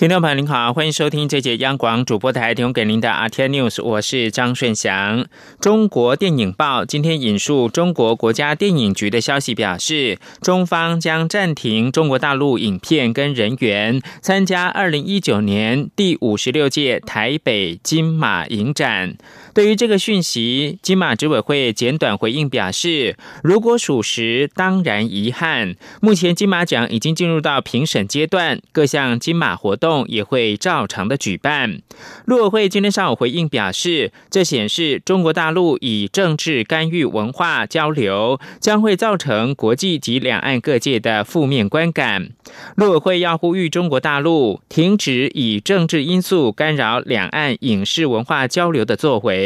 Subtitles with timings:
[0.00, 5.26] 听众朋友您好，欢迎收听这节央广主播台提供给您的 RT News，我是张顺祥。
[5.60, 19.18] 中国电影报今天引述中国国家电影局的消息表示，中方将暂停中国大陆影片跟人员参加二零一九年第五十六届台北金马影展。
[19.52, 25.74] 对于这个讯息，金马执委会简短回应表示，如果属实，当然遗憾。
[26.00, 31.80] 目前金马奖已经进入到评审阶段，各项金马活动也会照常的举办。
[32.26, 42.30] 陆委会今天上午回应表示，这显示中国大陆以政治干预文化交流，将会造成国际及两岸各界的负面观感。
[42.76, 49.39] 陆委会要呼吁中国大陆停止以政治因素干扰两岸影视文化交流的作为。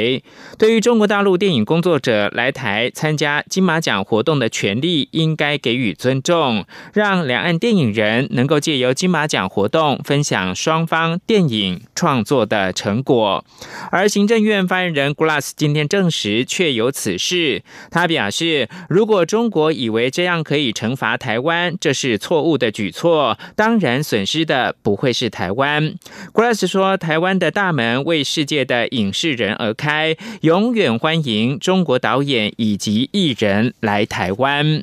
[0.59, 13.45] 对于中国大陆电影工作者来台参加金马奖活动的权利，应该给予尊重，让两岸电影人能够借由金马奖活动分享双方电影创作的成果。
[13.91, 25.95] 而行政院发言人 Glass 今天证实确有此事，他表示，如果中国以为这样可以惩罚台湾，这是错误的举措，当然损失的不会是台湾。
[26.33, 29.84] Glass 说，台湾的大门为世界的影视人而开。
[29.85, 34.83] 开永远欢迎中国导演以及艺人来台湾。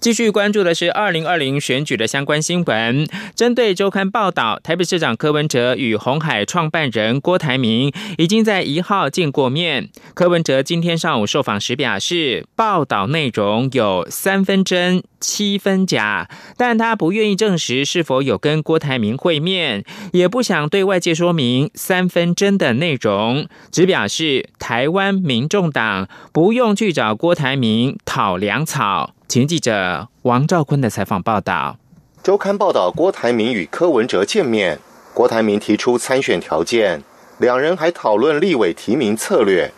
[0.00, 3.06] 继续关注的是二零二零选举的相关新闻。
[3.34, 9.90] 针对周刊报道，台北市长柯文哲与红海创办人郭台铭已经在一号见过面。
[10.14, 29.14] 柯文哲今天上午受访时表示，报道内容有三分真七分假，但他不愿意证实是否有跟郭台铭会面，也不想对外界说明三分真的内容，只表示台湾民众党不用去找郭台铭讨粮草。
[29.30, 31.76] 前记者王兆坤的采访报道：
[32.20, 34.80] 周刊报道，郭台铭与柯文哲见面，
[35.14, 37.04] 郭台铭提出参选条件，
[37.38, 39.72] 两人还讨论立委提名策略。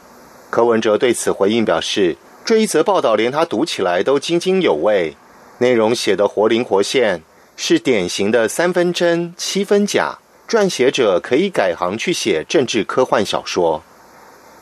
[0.48, 5.14] 柯文哲对此回应表示，这一则报道连他读起来都津津有味，
[5.58, 7.20] 内容写得活灵活现，
[7.54, 10.16] 是典型的三分真七分假，
[10.48, 13.82] 撰写者可以改行去写政治科幻小说。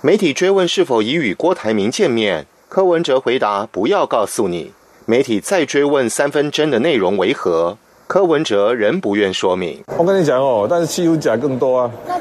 [0.00, 4.72] 媒体追问是否已与郭台铭见面，柯文哲回答：不要告诉你。
[5.06, 9.82] 媒体再追问三分真的内容为何，柯文哲仍不愿说明。
[9.96, 11.90] 我跟你讲哦，但是七分假更多啊。
[12.06, 12.20] 那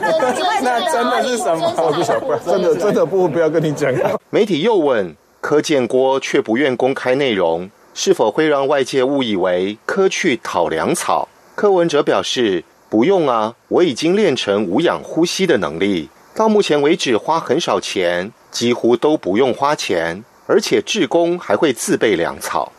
[0.92, 1.74] 真的是 什么？
[1.78, 3.94] 我真的真的不不要跟你讲。
[4.30, 11.28] 媒体又问柯建郭，却不愿公开内容，是否会让外界误以为柯去讨粮草？
[11.56, 22.72] 柯文哲表示不用啊，我已经练成无氧呼吸的能力，到目前为止花很少钱，几乎都不用花钱，而且志工还会自备粮草。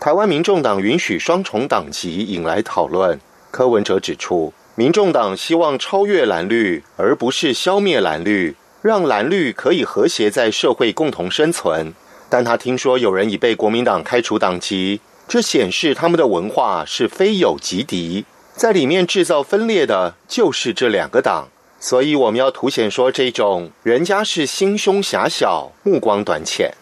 [0.00, 3.20] 台湾民众党允许双重党籍，引来讨论。
[3.50, 11.92] 柯文哲指出，民众党希望超越蓝绿，而不是消灭蓝绿，让蓝绿可以和谐在社会共同生存。
[12.30, 18.24] 但他听说有人已被国民党开除党籍，这显示他们的文化是非友即敌，
[18.54, 21.48] 在里面制造分裂的就是这两个党。
[21.78, 26.72] 所以我们要凸显说，这种人家是心胸狭小、目光短浅。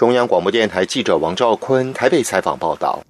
[0.00, 3.04] 中央广播电台记者王兆坤台北采访报道。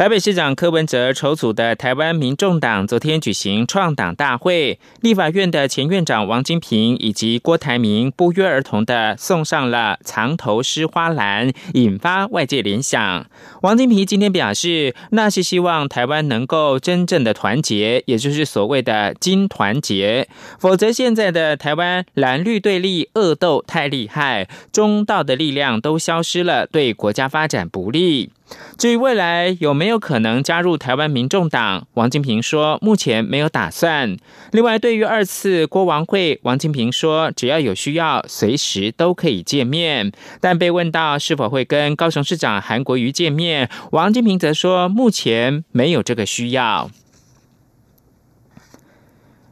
[0.00, 13.26] 台北市长柯文哲筹组的台湾民众党昨天举行创党大会，立法院的前院长王金平以及郭台铭不约而同的送上了藏头诗花篮，引发外界联想。
[13.60, 20.26] 王金平今天表示，那是希望台湾能够真正的团结，也就是所谓的金团结，
[20.58, 28.30] 否则现在的台湾蓝绿对立恶斗太厉害，中道的力量都消失了，对国家发展不利。
[28.78, 34.16] 至于未来有没有可能加入台湾民众党，王金平说目前没有打算。
[34.52, 40.10] 另外，对于二次国王会，王金平说只要有需要，随时都可以见面。
[40.40, 46.90] 但被问到是否会跟高雄市长韩国瑜见面，王金平则说目前没有这个需要。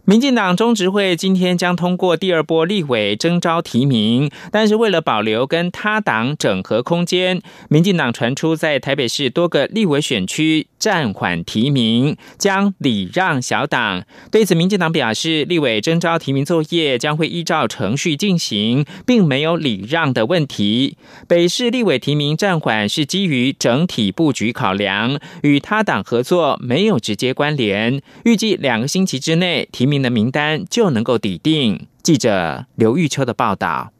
[0.08, 14.02] 民进党中执会今天将通过第二波立委征召提名，但是为了保留跟他党整合空间，民进党传出在台北市多个立委选区暂缓提名，将礼让小党。
[14.31, 20.96] 对此，民进党表示，立委征召提名作业将会依照程序进行，并没有礼让的问题。
[21.26, 28.00] 北市立委提名暂缓是基于整体布局考量，与他党合作没有直接关联。
[28.25, 29.98] 预计两个星期之内提名。
[30.03, 31.87] 的名单就能够抵定。
[32.08, 33.93] 记者刘玉秋的报道。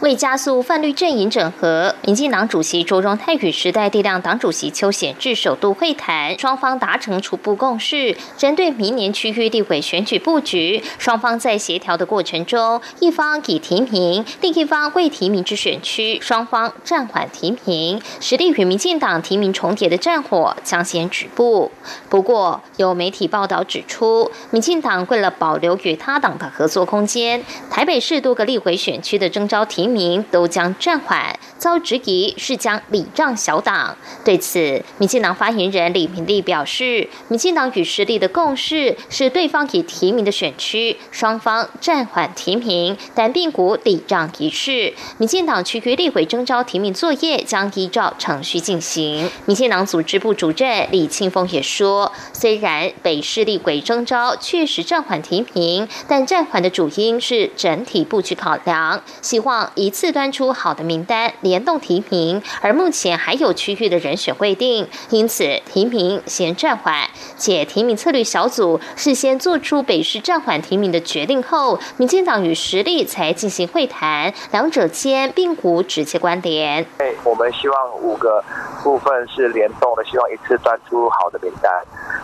[0.00, 8.16] 为加速泛绿阵营整合，民进党主席卓荣泰与时代力量党主席邱显智首度会谈，双方达成初步共识。
[8.36, 18.00] 针对明年区域立委选举布局，双方在协调的过程中，一方已提名，另一方未提名之选区，双方暂缓提名。
[18.20, 21.70] 实力与民进党提名重叠的战火将先止步。
[22.10, 29.86] 不过，有媒体报道指出，民进党为了保留与他党的合作空间，台北市多个立委选区的征召提。
[29.86, 33.96] 名都将暂缓，遭质疑是将礼让小党。
[34.24, 44.92] 对此，民进党发言人李明利表示，民进党与实力的共识是对方已提名的选区，双方暂缓提名，但并无礼让仪式。
[45.18, 49.30] 民进党区域立委征召提名作业将依照程序进行。
[49.44, 59.68] 民进党组织部主任李庆峰也说，虽然北市立委征召确实暂缓提名，但暂缓的主因是整体布局考量，希望。
[59.74, 67.08] 一次端出好的名单，联动提名，而目前还有区域的人选未定，因此提名先暂缓。
[67.36, 76.86] 且提名策略小组事先做出北市暂缓提名的决定后，民进党与实力才进行会谈，两者间并无直接关联。
[77.24, 78.42] 我们希望五个
[78.84, 81.72] 部分是联动的，希望一次端出好的名单。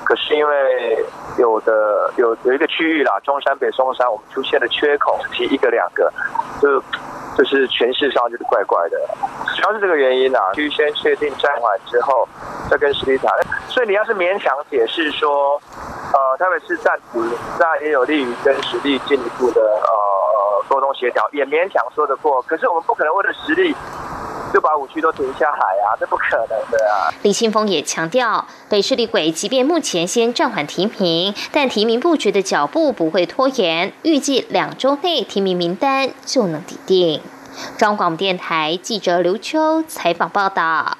[0.05, 1.05] 可是因为
[1.39, 6.13] 有的有有一个区域啦，中山北、松山，我们出现了缺口，提一个两个，
[6.61, 6.83] 就。
[7.35, 8.99] 就是诠释上就是怪怪的，
[9.57, 10.53] 主要是这个原因啊。
[10.57, 12.29] 预先确定暂缓之后，
[12.69, 13.31] 再跟实力谈。
[13.69, 15.59] 所以你要是勉强解释说，
[16.13, 17.27] 呃，特别是暂停，
[17.59, 22.43] 那也有利于跟实力进一步的呃沟通协调，也勉强说得过。
[22.43, 23.75] 可是我们不可能为了实力
[24.53, 27.09] 就把五区都停下海啊，这不可能的啊。
[27.23, 37.21] 李清峰也强调，北市立委即便目前先暂缓提名，但提名布局的脚步不会拖延，预计两周内提名名单就能抵定。
[37.77, 40.97] 中广电台记者刘秋采访报道。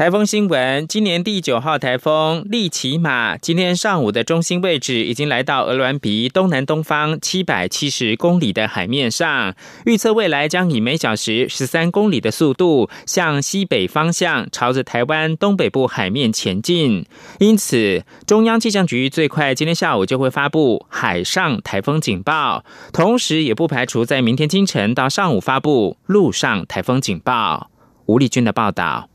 [0.00, 9.54] 台风新闻：今年第九号台风利奇马，今天上午的中心位置已经来到鹅銮鼻东南东方七百七十公里的海面上。
[9.84, 17.04] 预测未来将以每小时十三公里的速度向西北方向，朝着台湾东北部海面前进。
[17.38, 22.64] 因此，中央气象局最快今天下午就会发布海上台风警报，
[22.94, 27.70] 同时也不排除在明天清晨到上午发布陆上台风警报。
[28.06, 29.09] 吴立军的报道。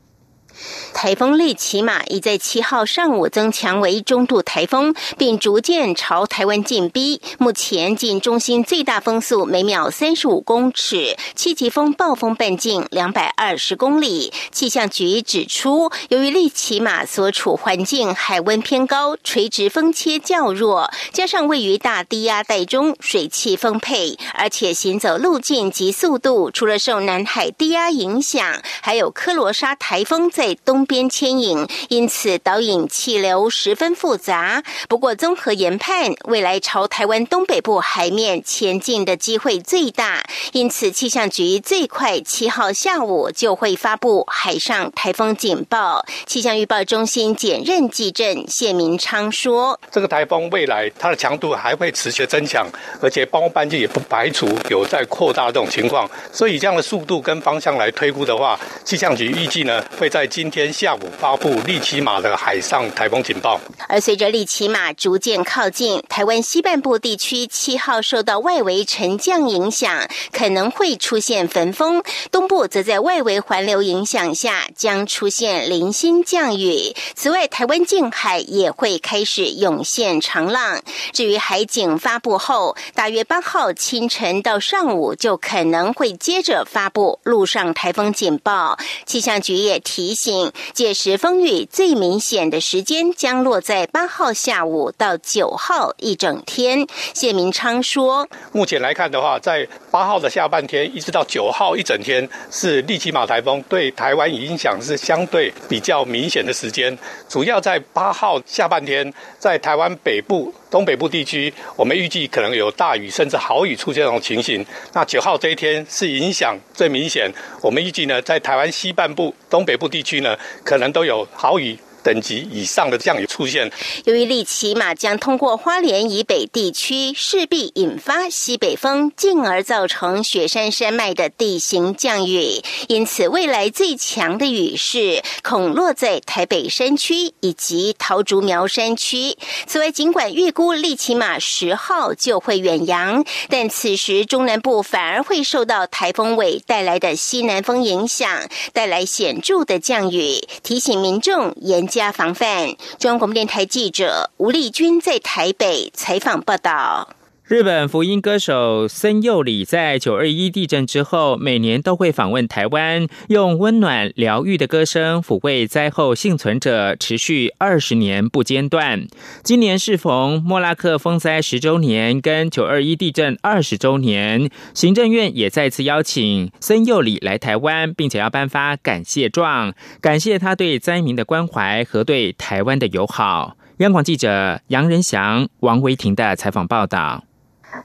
[0.94, 7.20] 台风利奇马已在七号上午增强为中度台风，并逐渐朝台湾进逼。
[7.38, 14.32] 目前近中心最大风速每秒三十五公尺，七级风暴风半径两百二十公里。
[14.50, 30.45] 气象局指出，由于利奇马所处环境海温偏高，垂直风切较弱，加上位于大低压带中，水汽丰沛，而且行走路径及速度除了受南海低压影响，还有科罗莎台风在。
[30.54, 34.62] 东边牵引，因此导引气流十分复杂。
[34.88, 40.22] 不过，综合研判，未来朝台湾东北部海面前进的机会最大。
[40.52, 46.04] 因此，气象局最快七号下午就会发布海上台风警报。
[46.26, 52.66] 气象预报中心简任记阵谢明昌说：“这个台风未来它的强度还会持续增强，
[53.00, 56.08] 而且暴风半径也不排除有在扩大这种情况。
[56.32, 76.94] 所以，这样的速度跟方向来推估的话，气象局预计呢会在。”今天下午发布利奇马的海上台风警报，而随着利奇马逐渐靠近台湾西半部地区，七号受到外围沉降影响，可能会出现焚风；东部则在外围环流影响下，将出现零星降雨。
[77.14, 80.82] 此外，台湾近海也会开始涌现长浪。
[81.14, 88.78] 至于海警发布后，大约八号清晨到上午就可能会接着发布陆上台风警报。
[89.06, 90.25] 气象局也提醒。
[90.26, 96.84] 醒，届时风雨最明显的时间将落在八号下午到九号一整天。
[97.14, 106.98] 谢明昌说：“目前来看的话，在八号的下半天一直到九号一整天，是利奇马台风对台湾影响是相对比较明显的时间。
[107.28, 114.66] 主要在八号下半天，在台湾北部。”东北部地区，我们预计可能有大雨甚至豪雨出现这种情形。
[114.92, 117.30] 那九号这一天是影响最明显，
[117.62, 121.78] 我们预计呢，在台湾西半部、东北部地区呢，可能都有豪雨。
[122.06, 123.68] 等级以上的降雨出现。
[124.04, 132.62] 由于利奇马将通过花莲以北地区，势必引发西北风，进而造成雪山山脉的地形降雨。
[132.86, 139.36] 因此，未来最强的雨势恐落在台北山区以及桃竹苗山区。
[139.66, 150.46] 此外，尽管预估利奇马十号就会远洋，但此时中南部反而会受到台风尾带来的西南风影响，带来显著的降雨。
[150.62, 151.84] 提醒民众严。
[151.96, 152.76] 加防范。
[152.98, 157.08] 中央广播电台记者吴丽君在台北采访报道。
[157.48, 169.06] 日本福音歌手森佑里在九二一地震之后，每年都会访问台湾，用温暖疗愈的歌声抚慰灾后幸存者，持续二十年不间断。
[169.44, 183.56] 今年适逢莫拉克风灾十周年，跟九二一地震二十周年，行政院也再次邀请森佑里来台湾，并且要颁发感谢状，感谢他对灾民的关怀和对台湾的友好。
[183.76, 187.22] 央广记者杨仁祥、王维婷的采访报道。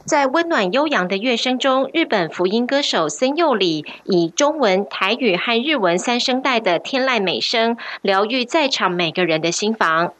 [0.05, 10.13] 在温暖悠扬的乐声中，日本福音歌手森佑里以中文、台语和日文三声带的天籁美声，疗愈在场每个人的心房。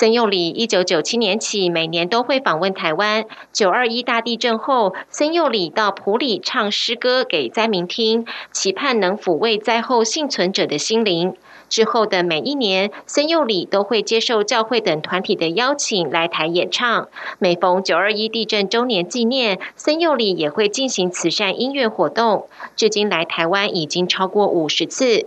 [0.00, 3.26] 森佑里一九九七年起每年都会访问台湾。
[3.52, 11.34] 九二一大地震后，森佑里到埔里唱诗歌给灾民听，期盼能抚慰灾后幸存者的心灵。
[11.68, 17.08] 之后的每一年，森佑里都会接受教会等团体的邀请来台演唱。
[17.38, 22.48] 每逢九二一地震周年纪念，森佑里也会进行慈善音乐活动。
[22.74, 25.26] 至今来台湾已经超过五十次。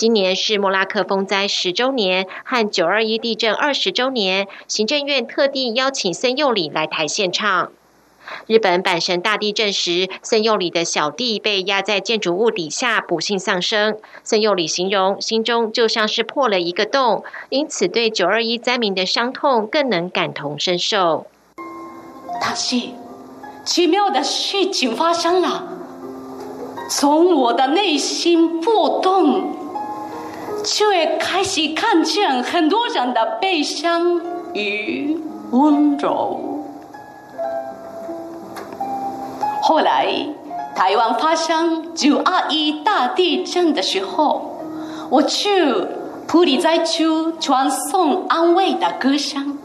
[0.00, 7.70] 今年是莫拉克风灾十周年和九二一地震二十周年，行政院特地邀请森佑里来台献唱。
[8.46, 13.98] 日本阪神大地震时，森佑里的小弟被压在建筑物底下，不幸丧生。
[14.24, 21.26] 森佑里形容心中就像是破了一个洞，因此对九二一灾民的伤痛更能感同身受。
[22.40, 22.80] 但是
[23.66, 25.68] 奇妙的事情发生了，
[26.88, 29.59] 从我的内心破洞。
[30.64, 34.20] 却开始看见很多人的悲伤
[34.54, 35.18] 与
[35.50, 36.64] 温柔。
[39.62, 40.06] 后来，
[40.74, 44.58] 台湾发生九二一大地震的时候，
[45.10, 45.86] 我去
[46.26, 47.04] 普里灾区
[47.38, 49.58] 传送安慰的歌声，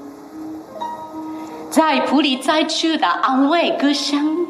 [1.70, 4.48] 在普里灾区的安慰歌声，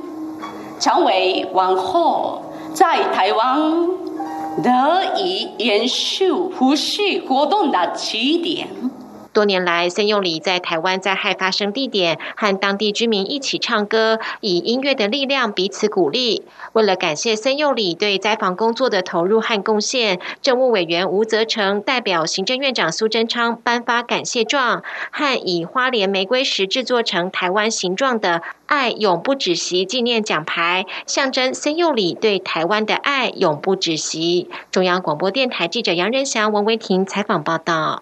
[0.79, 2.41] 成为往后
[2.73, 4.04] 在台湾。
[4.63, 8.67] 得以延续呼吸活动的起点。
[9.35, 16.43] 多年来，森佑里在台湾灾害发生地点和当地居民一起唱歌，以音乐的力量彼此鼓励。
[16.71, 34.49] 为了感谢森佑里对灾防工作的投入和贡献，政务委员吴泽成代表行政院长苏贞昌颁发感谢状，和以花莲玫瑰石制作成台湾形状的“爱永不止息”纪念奖牌，象征森佑里对台湾的爱永不止息。
[34.71, 38.01] 中央广播电台记者杨仁祥、王维婷采访报道。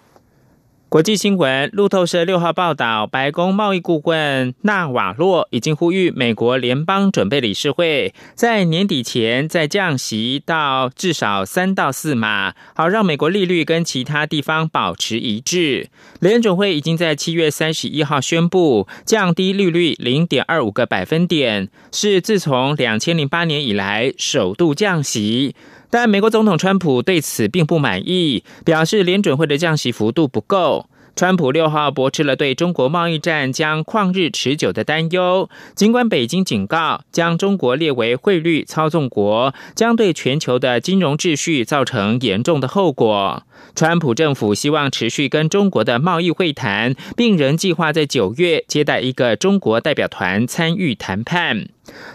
[0.94, 15.90] 国际新闻：路透社六号报道，白宫贸易顾问纳瓦洛已经呼吁美国联邦准备理事会，在年底前再降息到至少三到四码，好让美国利率跟其他地方保持一致。
[16.20, 25.56] 联准会已经在七月三十一号宣布降低利率零点二五个百分点，是自从两千零八年以来首度降息。
[25.94, 30.88] 但美国总统川普对此并不满意，表示联准会的降息幅度不够。
[31.16, 35.48] 川普六号驳斥了对中国贸易战将旷日持久的担忧。
[35.76, 43.44] 尽管北京警告，将中国列为汇率操纵国，将对全球的金融秩序造成严重的后果。
[43.76, 51.68] 川普政府希望持续跟中国的贸易会谈，并仍计划在九月接待一个中国代表团参与谈判。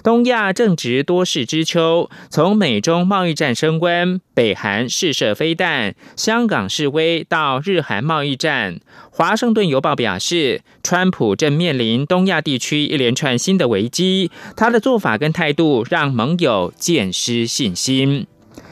[0.03, 14.31] 东亚正值多事之秋，从美中贸易战升温、北韩试射飞弹、香港示威到日韩贸易战，华盛顿邮报表示，川普正面临东亚地区一连串新的危机。
[14.57, 18.27] 他的做法跟态度让盟友渐失信心。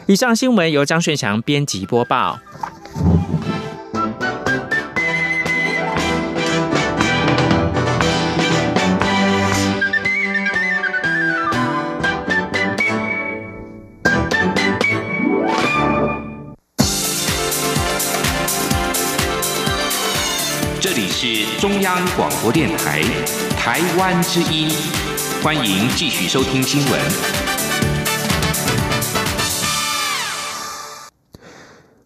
[0.07, 2.39] 以上新闻由张顺祥编辑播报。
[20.97, 23.03] 这里是中央广播电台
[23.51, 24.71] 台湾之音，
[25.43, 26.99] 欢迎继续收听新闻。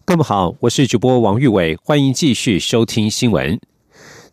[0.03, 3.57] 各位好，我是主播王玉伟，欢迎继续收听新闻。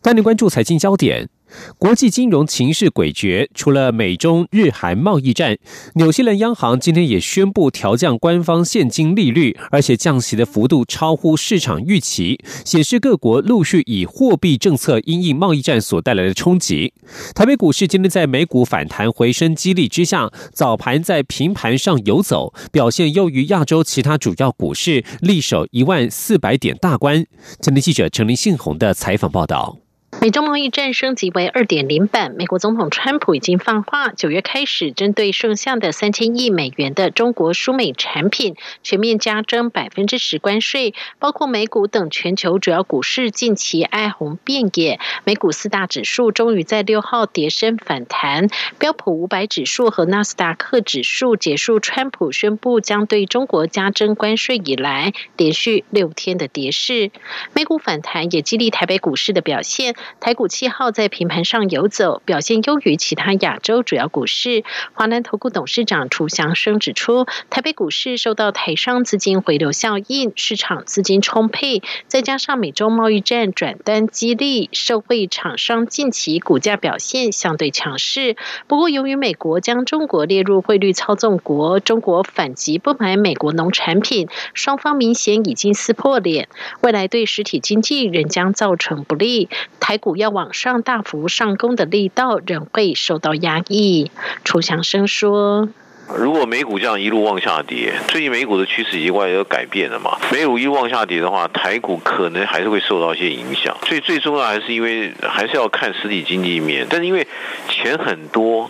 [0.01, 1.29] 带您关注财经焦点。
[1.77, 5.57] 国际金融情势诡谲，除了美中日韩贸易战，
[5.95, 16.93] 纽西兰央行今天也宣布调降官方现金利率，而且降息的幅度超乎市场预期，显示各国陆续以货币政策因应贸易战所带来的冲击。
[17.33, 27.25] 台北股市今天在美股反弹回升激励之下，早盘在平盘上游走，表现优于亚洲其他主要股市，力守一万四百点大关。
[27.59, 29.88] 今天记者陈林信宏的采访报道。
[30.21, 44.99] 美中贸易战升级为二点零版，美国总统川普已经放话，九月开始针对剩下的三千亿美元的中国输美产品全面加征百分之十关税，包括美股等全球主要股市近期哀鸿遍野。
[45.23, 57.09] 美股四大指数终于在六号跌升反弹，标普五百指数和纳斯达克指数结束川普宣布将对中国加征关税以来连续六天的跌势。
[57.53, 59.95] 美股反弹也激励台北股市的表现。
[60.19, 64.63] 台股七号在平盘上游走，表现优于其他亚洲主要股市。
[64.93, 78.35] 华南投顾董事长楚祥生指出，台北股市受到台商资金回流效应，市场资金充沛，再加上美洲贸易战转单激励，社会厂商近期股价表现相对强势。
[78.67, 86.49] 不过，由于美国将中国列入汇率操纵国，中国反击不买美国农产品，双方明显已经撕破脸，
[86.81, 89.49] 未来对实体经济仍将造成不利。
[89.79, 94.11] 台股要往上大幅上攻的力道仍会受到压抑。
[94.43, 95.69] 楚祥生说。
[96.17, 100.17] 如果美股这样一路往下跌，最近美股的趋势已经外有改变了嘛？
[100.31, 103.77] 美股一路往下跌的话，台股可能还是会受到一些影响。
[103.85, 107.27] 所以最重要还是因为还是要看实体经济面，但是因为
[107.69, 108.69] 钱很多，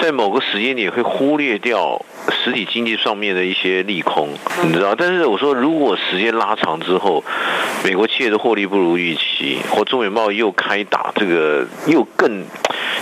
[0.00, 4.28] 在某个时间点会忽略掉实体经济上面的一些利空，
[4.64, 4.94] 你知道？
[4.94, 7.24] 但是我说，如果时间拉长之后，
[7.82, 12.44] 美国企业的获利不如预期，或中美贸易又开打，这个又更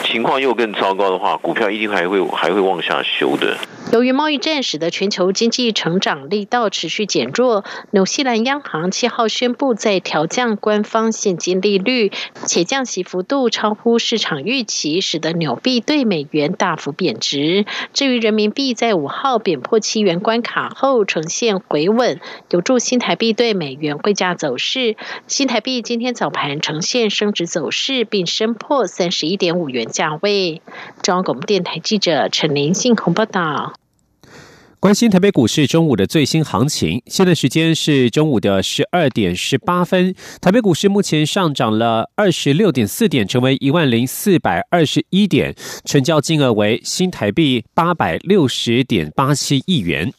[0.04, 3.56] 情况又更糟糕的话，股票一定还会还会往下修的。
[3.92, 12.10] 由于贸易战使得全球经济成长力道持续减弱，纽西兰央行七号宣布在调降官方现金利率，
[12.46, 17.66] 且降息幅度超乎市场预期，使得纽币对美元大幅贬值。
[17.92, 24.96] 至于人民币在五号贬破七元关卡后呈现回稳，有助新台币对美元汇价走势。
[25.26, 30.62] 新台币今天早盘呈现升值走势，并升破三十一点五元价位。
[31.02, 33.61] 中央广播电台记者陈林信鸿报道。
[34.82, 40.12] 关心台北股市中午的最新行情，现在时间是中午的十二点十八分。
[40.40, 50.12] 台北股市目前上涨了二十六点四点，成为一万零四百二十一点，成交金额为新台币八百六十点八七亿元。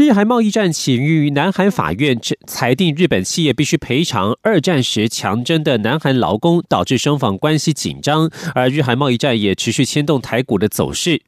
[0.00, 8.30] 日韩贸易战起于南韩法院裁定日本企业必须赔偿二战时强征的南韩劳工，导致双方关系紧张。
[8.54, 11.20] 而日韩贸易战也持续牵动台股的走势。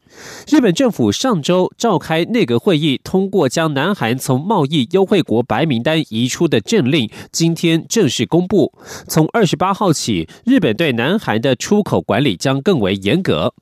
[0.49, 8.73] 日本政府上周召开内阁会议，通过将南韩从贸易优惠国白名单移出的政令，今天正式公布。
[9.07, 13.53] 从二十八号起，日本对南韩的出口管理将更为严格。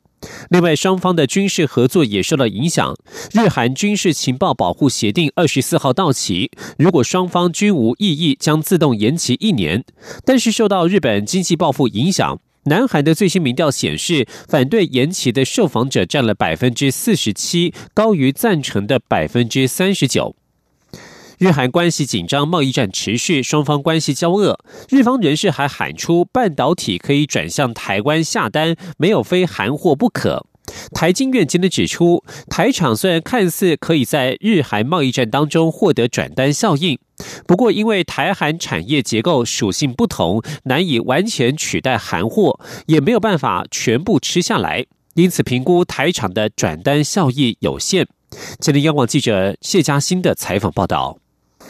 [0.51, 2.95] 另外，双方的军事合作也受到影响。
[3.33, 9.85] 日韩军事情报保护协定二十四号到期，如果双方均无异议，将自动延期一年。
[10.25, 20.37] 但是，受到日本经济报复影响，南韩的最新民调显示，反对延期的受访者占了百分之四十七，高于赞成的百分之三十九。
[21.41, 24.63] 日韩关系紧张，贸易战持续，双方关系交恶。
[24.91, 30.45] 日方人士还喊出半导体可以转向台湾下单，没有非韩货不可。
[30.93, 36.99] 台经院今天指出，台厂虽然看似可以在日韩贸易战当中获得转单效应，
[37.47, 48.07] 不过因为台韩产业结构属性不同，难以完全取代韩货，也没有办法全部吃下来，因此评估台厂的转单效益有限。
[48.61, 51.17] 今天央广记者谢嘉欣的采访报道。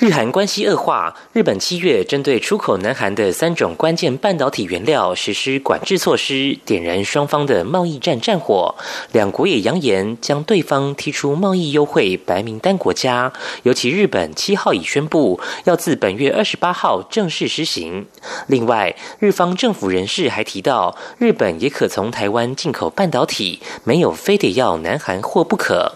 [0.01, 8.75] 日韩关系恶化，日本七月针对出口南韩的三种关键半导体原料实施管制措施，点燃双方的贸易战战火。
[9.13, 13.31] 两国也扬言将对方踢出贸易优惠白名单国家，
[13.65, 18.07] 尤其日本七号已宣布要自本月二十八号正式施行。
[18.47, 25.93] 另外，日方政府人士还提到，日本也可从台湾进口半导体，没有非得要南韩货不可。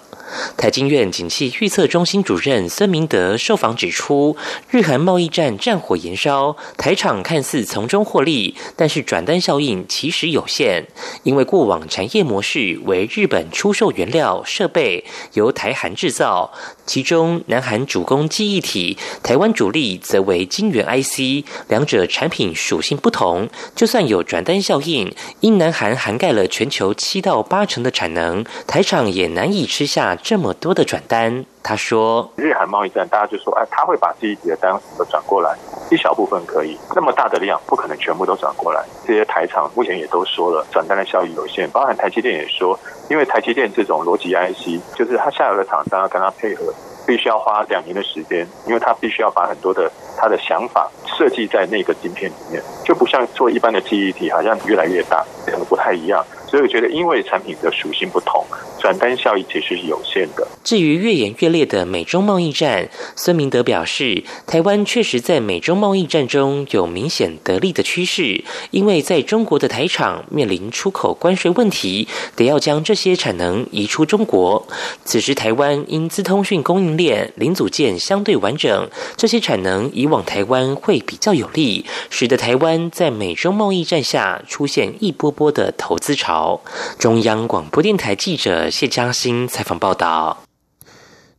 [0.57, 4.37] 台经院景气预测中心主任孙明德受访指出，
[4.71, 10.87] 日韩贸易战战火延烧，台厂看似从中获利，但是转单效应其实有限，
[11.23, 16.53] 因为过往产业模式为日本出售原料设备，由台韩制造，
[16.87, 30.15] 其中南韩主攻记忆体，台湾主力则为晶圆 IC，两者产品属性不同，就算有转单效应，因南韩涵盖了全球七到八成的产能，台厂也难以吃下。
[30.15, 35.57] 这么多的转单，他说：“日韩贸易战，大家就说，哎，他会把自己的单都转过来，
[35.91, 38.85] 一小部分可以，那么大的量不可能全部都转过来。
[39.07, 46.74] 这些台厂目前也都说了，转单的效益有限，包含台积电也说，因为台积电这种逻辑 IC，就是它下游的厂商要跟他配合，
[47.07, 56.25] 必须要花两年的时间，因为他必须要把很多的他的想法设计在那个晶片里面，就不像做一般的记忆体，好像越来越大，可能不太一样。
[56.47, 58.45] 所以我觉得，因为产品的属性不同。”
[58.85, 60.47] 转单效益其实是有限的。
[60.63, 74.67] 至于越演越烈的美中贸易战，孙明德表示，台湾确实在美中贸易战中有明显得利的趋势，因为在中国的台厂面临出口关税问题，得要将这些产能移出中国。
[75.07, 86.61] 此时台湾因资通讯供应链零组件相对完整，这些产能移往台湾会比较有利，使得台湾在美中贸易战下出现一波波的投资潮。
[86.99, 88.71] 中央广播电台记者。
[88.75, 90.43] 谢嘉欣采访报道。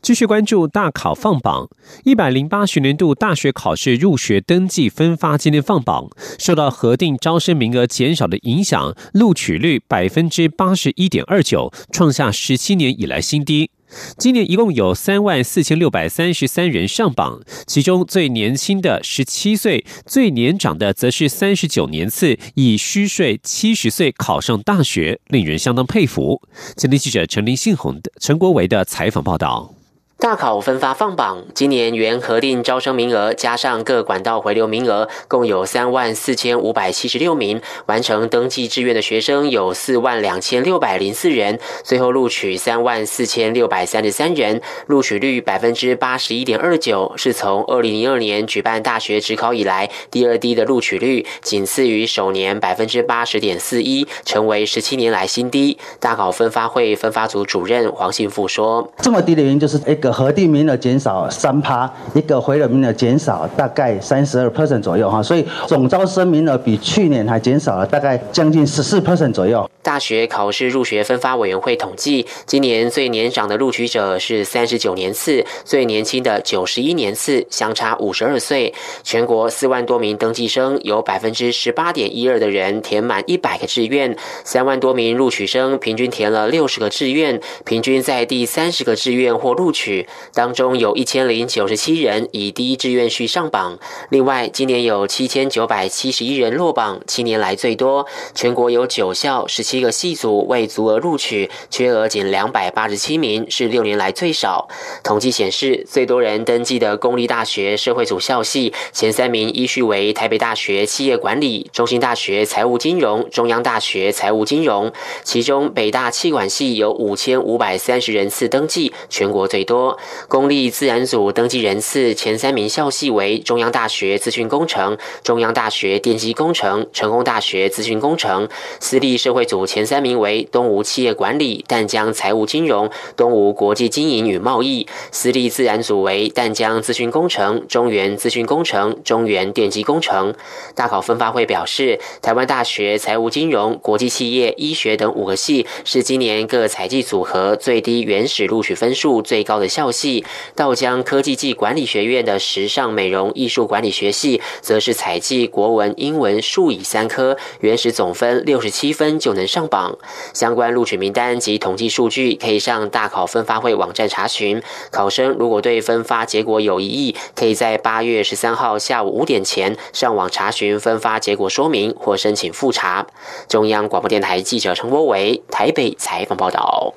[0.02, 1.68] 继续关注大考放榜，
[2.06, 6.08] 一百零八学年度大学考试入学登记分发今天放榜，
[6.40, 13.72] 受到核定招生名额减少的影响，录取率百分之八十一点二九，创下十七年以来新低。
[14.18, 26.42] 今年一共有三万四千六百三十三人上榜，其中最年轻的十七岁，最年长的则是三十九年次，以虚岁七十岁考上大学，令人相当佩服。
[26.76, 29.75] 今天记者陈林信宏陈国维的采访报道。
[30.18, 37.62] 大考分发放榜，今年原核定招生名额加上各管道回流名额，共有三万四千五百七十六名。
[37.88, 55.78] 完成登记志愿的学生有四万两千六百零四人，最后录取三万四千六百三十三人，录取率百分之八十一点二九，是从二零零二年举办大学指考以来第二低的录取率，仅次于首年百分之八十点四一，成为十七年来新低。
[56.00, 59.76] 大考分发会分发组主任黄信富说：“这么低的原因就是。”
[60.06, 69.68] 个核定名额减少三趴，一个回流名额减少大概三十二 percent 左右哈，所以总招生名额比去年还减少了大概将近十四 percent 左右。
[69.82, 78.74] 大学考试入学分发委员会统计，今年最年长的录取者是三十九年次，最年轻的九十一年次，相差五十二岁。
[79.04, 89.95] 全国四万多名登记生，有百分之十八点一二的人填满一百个志愿，三万多名录取生平均填了六十个志愿，平均在第三十个志愿或录取。
[90.34, 93.78] 当中有一千零九十七人以第一志愿序上榜，
[94.10, 98.06] 另外今年有七千九百七十一人落榜，七年来最多。
[98.34, 104.68] 全国有九校十七个系组未足额录取，缺额仅两百八十七名，是六年来最少。
[105.04, 114.92] 统计显示，最多人登记的公立大学社会组校系前三名依序为台北大学企业管理、中兴大学财务金融、中央大学财务金融。
[115.24, 119.85] 其中北大气管系有五千五百三十人次登记，全国最多。
[120.28, 128.48] 公立自然组登记人次前三名校系为中央大学资讯工程、中央大学电机工程、成功大学资讯工程；
[128.80, 140.34] 私立社会组前三名为东吴企业管理、淡江财务金融、东吴国际经营与贸易；私立自然组为淡江资讯工程、中原资讯工程、中原电机工程。
[140.74, 149.68] 大考分发会表示，台湾大学财务金融、国际企业、医学等五个系是今年各采计组合最低原始录取分数最高的。
[149.76, 150.24] 校系，
[150.56, 159.98] 道江科技暨管理学院的时尚美容艺术管理学系，则是采集国文、英文、数以三科，原始总分六十七分就能上榜。
[160.34, 164.64] 相关录取名单及统计数据可以上大考分发会网站查询。
[164.92, 173.06] 考生如果对分发结果有异议，可以在八月十三号下午五点前上网查询分发结果说明或申请复查。
[173.50, 176.94] 中央广播电台记者陈国伟台北采访报道。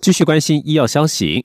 [0.00, 1.44] 继续关心医药消息，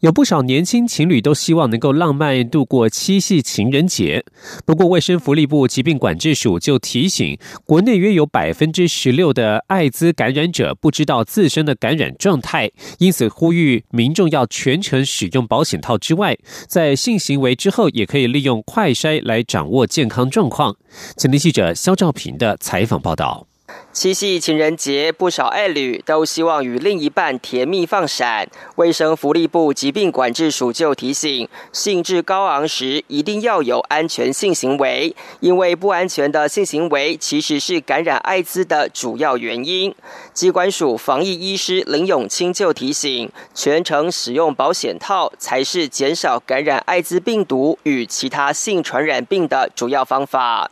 [0.00, 4.24] 有不少年轻情侣都希望能够浪漫度过七夕情人节。
[4.64, 15.96] 不过，卫生福利部疾病管制署就提醒，国内约有百分之十六的艾滋感染者不知道自身的感染状态，因此呼吁民众要全程使用保险套。
[15.96, 20.76] 之外，在性行为之后，也可以利用快筛来掌握健康状况。
[21.16, 23.46] 请听记者肖兆平的采访报道。
[23.92, 28.46] 七夕情人节，不少爱侣都希望与另一半甜蜜放闪。
[28.76, 39.94] 卫生福利部疾病管制署就提醒，兴致高昂时一定要有安全性行为，因为不安全的性行为其实是感染艾滋的主要原因。
[40.34, 50.70] 机关署防疫医师林永清就提醒，全程使用保险套才是减少感染艾滋病毒与其他性传染病的主要方法。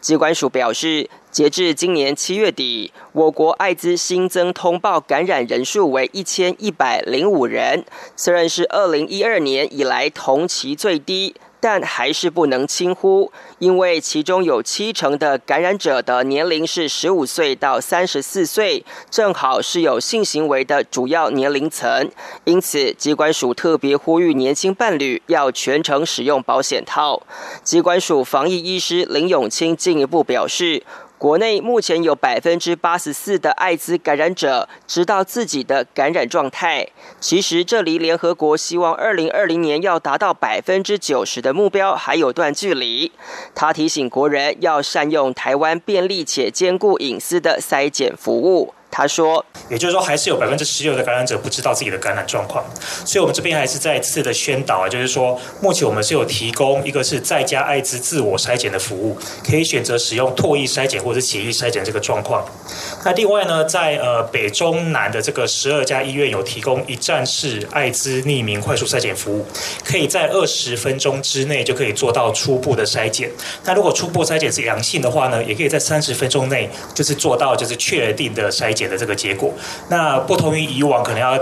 [0.00, 1.08] 机关署表示。
[1.32, 11.34] 截至今年七月底，我国艾滋新增通报感染人数为一千一百零五人，虽然是二零一二年以来同期最低。
[11.62, 22.10] 但还是不能轻忽，因为其中有七成的感染者的年龄是十五岁到三十四岁，正好是有性行为的主要年龄层。
[22.42, 27.22] 因此，机关署特别呼吁年轻伴侣要全程使用保险套。
[27.62, 30.82] 机关署防疫医师林永清进一步表示。
[31.22, 36.88] 国内目前有百分之八十四的艾滋感染者知道自己的感染状态。
[37.20, 43.12] 其实，这离联合国希望二零二零年要达到百分之九十的目标还有段距离。
[43.54, 48.74] 他提醒国人要善用台湾便利且兼顾隐私的筛检服务。
[48.94, 52.62] 他说：“也就是说，还是有百分之十六的感染者不知道自己的感染状况，
[53.06, 59.16] 所以我们这边还是再次的宣导啊，就是说，目前我们是有提供一个是在家艾滋自我筛检的服务，
[59.48, 62.44] 可以选择使用唾液筛检或者血液筛检这个状况。
[63.02, 69.46] 那另外呢，在呃北中南的这个十二家医院有提供一站式艾滋匿名快速筛检服务，
[69.82, 73.30] 可以在二十分钟之内就可以做到初步的筛检。
[73.64, 79.52] 那如果初步筛检是阳性的话呢，也可以在三十分钟内就是做到就是确定的筛检。”的这个结果，
[79.88, 81.38] 那不同于以往可能要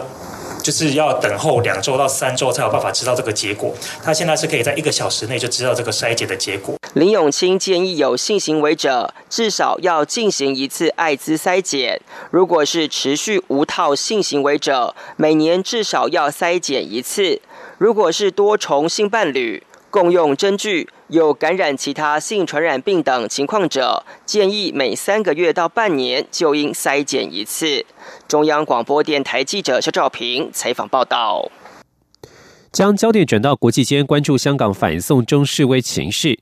[0.62, 6.76] 就是要等候两周到三周才有办法知道这个结果，他现在是可以在一个小时内就知道这个筛检的结果。
[6.94, 12.00] 林永清建议有性行为者至少要进行一次艾滋筛检，
[12.30, 17.40] 如果是持续无套性行为者，每年至少要筛检一次。
[17.78, 19.62] 如果是多重性伴侣。
[19.90, 27.84] 共用针具有感染其他性传染病等情况者，建议每三个月到半年就应筛检一次。
[28.28, 31.50] 中央广播电台记者肖兆平采访报道。
[32.70, 36.38] 将焦点转到国际间，关注香港反送中示威情势。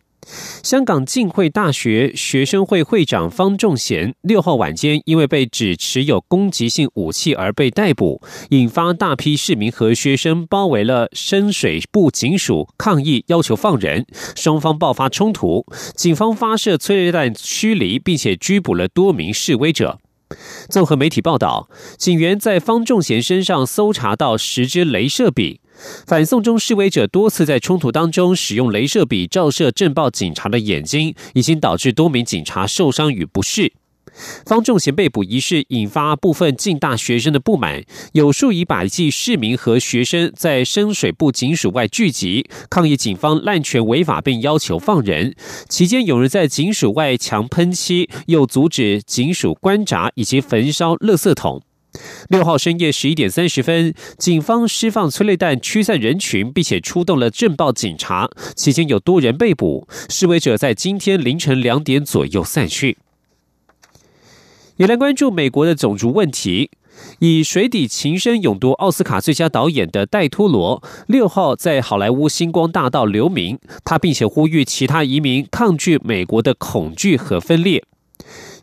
[0.62, 14.06] 香港浸会大学学生会会长方仲贤六号晚间因为被指持有攻击性武器而被逮捕，引发大批市民和学生包围了深水埗警署抗议，要求放人。
[14.36, 15.64] 双方爆发冲突，
[15.94, 19.98] 警方发射催泪弹驱离，并且拘捕了多名示威者。
[20.68, 25.60] 综合媒体报道，警员在方仲贤身上搜查到十支镭射笔。
[26.06, 33.72] 反送中示威者多次在冲突当中使用镭射笔照射镇暴警察的眼睛，已经导致多名警察受伤与不适。
[34.46, 45.36] 方仲贤被捕一事引发部分近大学生的不满，有数以百计市民和学生在深水埗警署外聚集，抗议警方滥权违法，并要求放人。
[45.68, 51.62] 期间有人在警署外强喷漆，又阻止警署关闸以及焚烧垃圾桶。
[52.28, 58.28] 六号深夜十一点三十分，警方释放催泪弹驱散人群，并且出动了镇暴警察。
[58.54, 62.98] 期间有多人被捕，示威者在今天凌晨两点左右散去。
[64.76, 66.70] 也来关注美国的种族问题。
[67.20, 77.84] 以《水底情深》勇夺奥斯卡最佳导演的戴托罗，六号在好莱坞星光大道留名，他并且呼吁其他移民抗拒美国的恐惧和分裂。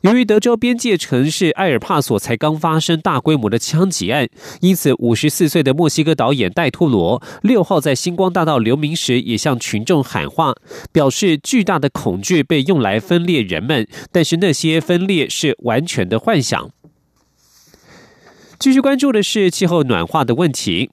[0.05, 4.29] 由于德州边界城市埃尔帕索才刚发生大规模的枪击案，
[4.61, 10.53] 因此五十四岁的墨西哥导演戴托罗六号在星光大道留名时，也向群众喊话，
[10.91, 16.69] 表示巨大的恐惧被用来分裂人们，但是那些分裂是完全的幻想。
[18.59, 20.91] 继续关注的是气候暖化的问题。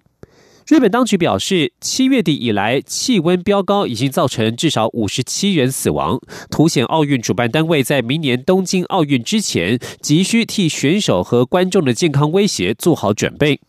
[0.67, 6.21] 日本当局表示，七月底以来气温飙高已经造成至少五十七人死亡，
[6.51, 13.61] 凸显奥运主办单位在明年东京奥运之前，急需替选手和观众的健康威胁做好准备。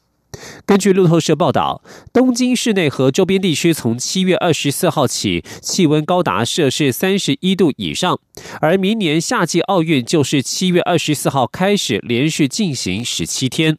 [0.66, 8.20] 根据路透社报道，东京市内和周边地区从七月二十四号起，气温高达摄氏三十一度以上，
[8.62, 13.78] 而明年夏季奥运就是七月二十四号开始，连续进行十七天。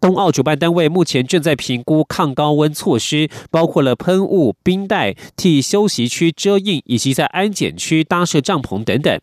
[0.00, 9.18] 冬奥主办单位目前正在评估抗高温措施，包括了喷雾、冰袋、替休息区遮印，以及在安检区搭设帐篷等等。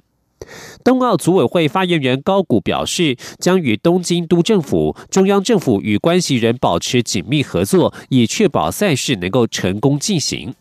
[0.84, 10.54] 冬奥组委会发言人高谷表示，将与东京都政府、中央政府与关系人保持紧密合作，以确保赛事能够成功进行。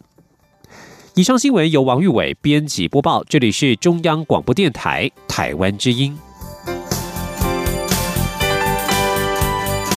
[1.14, 6.16] 以上新闻由王玉伟编辑播报，这里是中央广播电台台湾之音。